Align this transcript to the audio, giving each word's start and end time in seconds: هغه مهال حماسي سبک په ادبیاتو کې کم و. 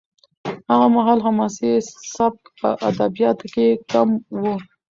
هغه 0.71 0.87
مهال 0.95 1.19
حماسي 1.25 1.71
سبک 2.15 2.41
په 2.59 2.69
ادبیاتو 2.89 3.45
کې 3.53 3.67
کم 3.91 4.09
و. 4.41 4.43